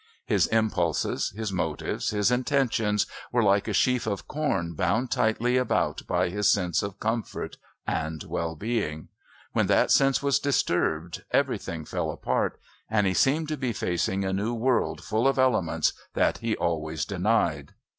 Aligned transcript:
His 0.25 0.47
impulses, 0.47 1.31
his 1.35 1.53
motives, 1.53 2.09
his 2.09 2.31
intentions 2.31 3.05
were 3.31 3.43
like 3.43 3.67
a 3.67 3.73
sheaf 3.73 4.07
of 4.07 4.27
corn 4.27 4.73
bound 4.73 5.11
tightly 5.11 5.57
about 5.57 6.07
by 6.07 6.29
his 6.29 6.49
sense 6.49 6.81
of 6.81 6.99
comfort 6.99 7.57
and 7.85 8.23
well 8.23 8.55
being. 8.55 9.09
When 9.53 9.67
that 9.67 9.91
sense 9.91 10.23
was 10.23 10.39
disturbed 10.39 11.23
everything 11.29 11.85
fell 11.85 12.09
apart 12.09 12.59
and 12.89 13.05
he 13.05 13.13
seemed 13.13 13.47
to 13.49 13.57
be 13.57 13.73
facing 13.73 14.25
a 14.25 14.33
new 14.33 14.55
world 14.55 15.03
full 15.03 15.27
of 15.27 15.37
elements 15.37 15.93
that 16.15 16.39
he 16.39 16.55
always 16.55 17.05
denied. 17.05 17.75